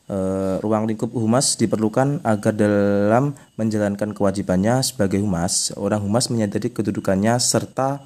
[0.07, 0.17] E,
[0.63, 7.99] ruang lingkup humas diperlukan agar dalam menjalankan kewajibannya sebagai humas, orang humas menyadari kedudukannya serta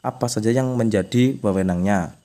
[0.00, 2.16] apa saja yang menjadi wewenangnya.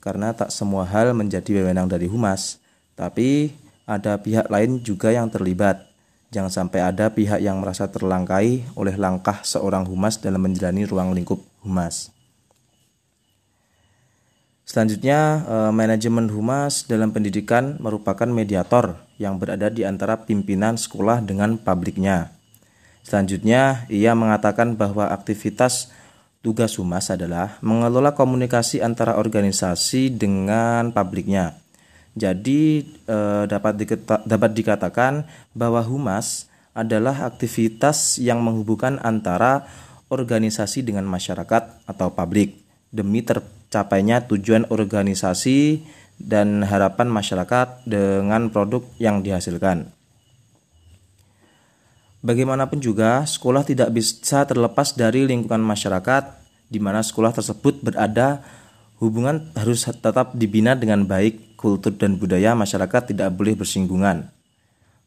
[0.00, 2.56] Karena tak semua hal menjadi wewenang dari humas,
[2.96, 3.52] tapi
[3.84, 5.90] ada pihak lain juga yang terlibat.
[6.30, 11.42] Jangan sampai ada pihak yang merasa terlangkai oleh langkah seorang humas dalam menjalani ruang lingkup
[11.66, 12.14] humas.
[14.70, 21.58] Selanjutnya, eh, manajemen humas dalam pendidikan merupakan mediator yang berada di antara pimpinan sekolah dengan
[21.58, 22.30] publiknya.
[23.02, 25.90] Selanjutnya, ia mengatakan bahwa aktivitas
[26.40, 31.60] tugas humas adalah mengelola komunikasi antara organisasi dengan publiknya
[32.18, 35.24] jadi eh, dapat diketa, dapat dikatakan
[35.54, 39.66] bahwa humas adalah aktivitas yang menghubungkan antara
[40.10, 42.58] organisasi dengan masyarakat atau publik
[42.90, 45.86] demi tercapainya tujuan organisasi
[46.18, 49.94] dan harapan masyarakat dengan produk yang dihasilkan.
[52.20, 56.36] Bagaimanapun juga, sekolah tidak bisa terlepas dari lingkungan masyarakat
[56.68, 58.44] di mana sekolah tersebut berada.
[59.00, 64.28] Hubungan harus tetap dibina dengan baik kultur dan budaya masyarakat tidak boleh bersinggungan.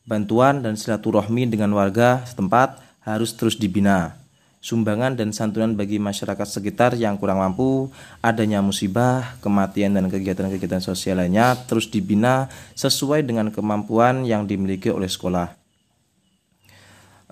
[0.09, 4.17] Bantuan dan silaturahmi dengan warga setempat harus terus dibina.
[4.63, 7.93] Sumbangan dan santunan bagi masyarakat sekitar yang kurang mampu,
[8.25, 15.11] adanya musibah, kematian dan kegiatan-kegiatan sosial lainnya terus dibina sesuai dengan kemampuan yang dimiliki oleh
[15.11, 15.62] sekolah.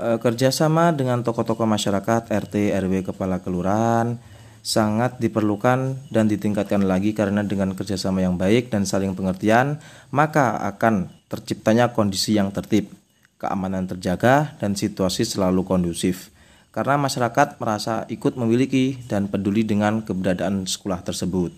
[0.01, 4.17] E, kerjasama dengan tokoh-tokoh masyarakat, RT, RW, kepala kelurahan,
[4.65, 9.77] sangat diperlukan dan ditingkatkan lagi karena dengan kerjasama yang baik dan saling pengertian,
[10.09, 12.89] maka akan terciptanya kondisi yang tertib,
[13.37, 16.33] keamanan terjaga, dan situasi selalu kondusif.
[16.73, 21.53] Karena masyarakat merasa ikut memiliki dan peduli dengan keberadaan sekolah tersebut.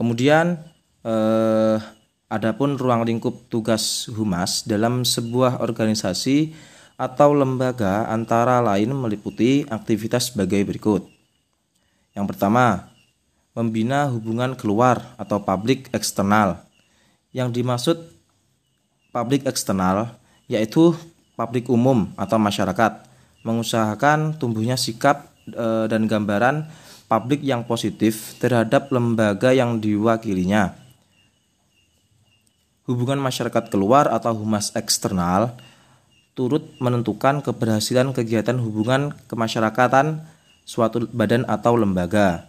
[0.00, 0.56] Kemudian,
[1.04, 1.76] eh,
[2.32, 6.54] adapun ruang lingkup tugas humas dalam sebuah organisasi
[6.98, 11.06] atau lembaga antara lain meliputi aktivitas sebagai berikut
[12.18, 12.90] yang pertama,
[13.54, 16.66] membina hubungan keluar atau publik eksternal.
[17.30, 17.96] Yang dimaksud
[19.14, 20.18] publik eksternal
[20.50, 20.98] yaitu
[21.38, 23.06] publik umum atau masyarakat,
[23.46, 26.66] mengusahakan tumbuhnya sikap e, dan gambaran
[27.06, 30.74] publik yang positif terhadap lembaga yang diwakilinya.
[32.90, 35.54] Hubungan masyarakat keluar atau humas eksternal
[36.38, 40.22] turut menentukan keberhasilan kegiatan hubungan kemasyarakatan
[40.62, 42.46] suatu badan atau lembaga.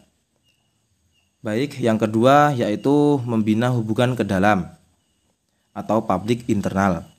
[1.42, 4.70] Baik, yang kedua yaitu membina hubungan ke dalam
[5.74, 7.10] atau publik internal.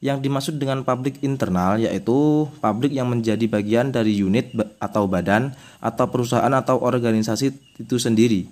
[0.00, 5.52] Yang dimaksud dengan publik internal yaitu publik yang menjadi bagian dari unit atau badan
[5.84, 8.48] atau perusahaan atau organisasi itu sendiri.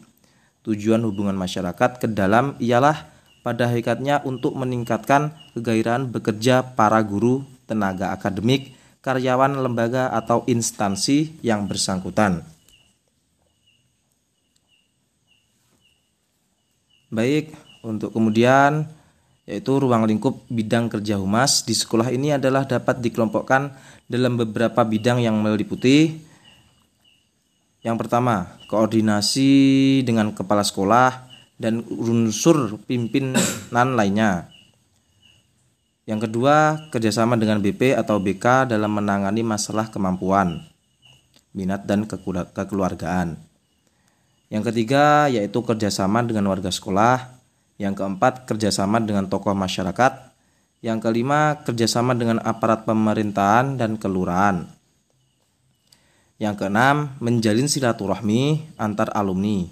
[0.69, 3.15] Tujuan hubungan masyarakat ke dalam ialah
[3.45, 11.69] pada hakikatnya untuk meningkatkan kegairahan bekerja para guru, tenaga akademik, karyawan lembaga atau instansi yang
[11.69, 12.45] bersangkutan.
[17.13, 17.55] Baik,
[17.87, 18.89] untuk kemudian
[19.45, 23.77] yaitu ruang lingkup bidang kerja humas di sekolah ini adalah dapat dikelompokkan
[24.09, 26.17] dalam beberapa bidang yang meliputi
[27.85, 31.29] yang pertama, koordinasi dengan kepala sekolah
[31.61, 33.37] dan unsur pimpinan
[33.93, 34.49] lainnya.
[36.05, 40.61] Yang kedua, kerjasama dengan BP atau BK dalam menangani masalah kemampuan,
[41.57, 43.41] minat, dan kekeluargaan.
[44.53, 47.41] Yang ketiga, yaitu kerjasama dengan warga sekolah.
[47.81, 50.13] Yang keempat, kerjasama dengan tokoh masyarakat.
[50.85, 54.69] Yang kelima, kerjasama dengan aparat pemerintahan dan kelurahan.
[56.37, 59.65] Yang keenam, menjalin silaturahmi antar alumni.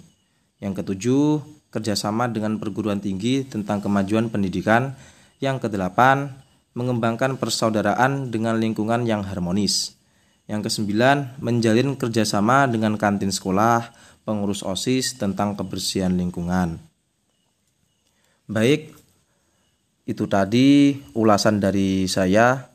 [0.57, 4.97] Yang ketujuh, kerjasama dengan perguruan tinggi tentang kemajuan pendidikan
[5.43, 6.31] yang kedelapan,
[6.71, 9.99] mengembangkan persaudaraan dengan lingkungan yang harmonis.
[10.47, 13.91] Yang kesembilan, menjalin kerjasama dengan kantin sekolah,
[14.23, 16.79] pengurus OSIS tentang kebersihan lingkungan.
[18.47, 18.95] Baik,
[20.07, 22.71] itu tadi ulasan dari saya,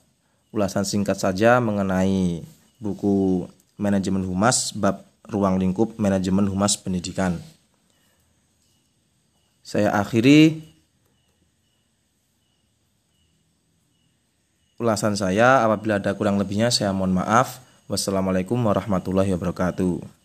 [0.53, 2.44] ulasan singkat saja mengenai
[2.76, 3.49] buku
[3.81, 7.37] Manajemen Humas bab ruang lingkup manajemen humas pendidikan.
[9.61, 10.65] Saya akhiri
[14.79, 15.67] ulasan saya.
[15.67, 17.61] Apabila ada kurang lebihnya, saya mohon maaf.
[17.91, 20.18] Wassalamualaikum warahmatullahi wabarakatuh.